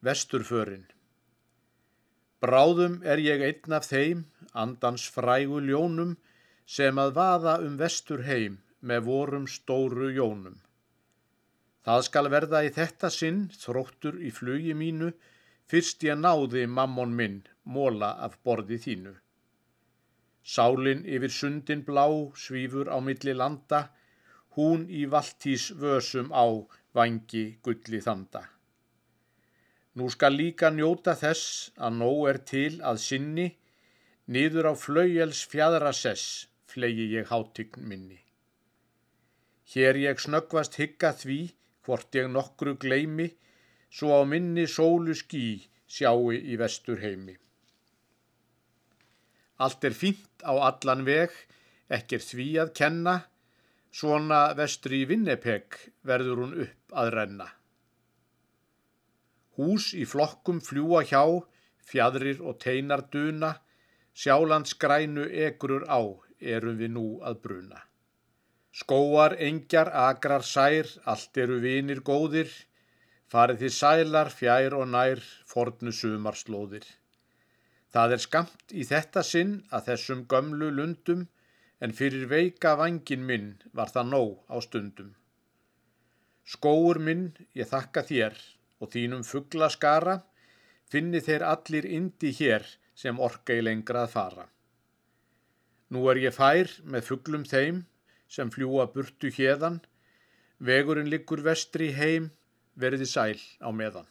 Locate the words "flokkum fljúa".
60.06-61.02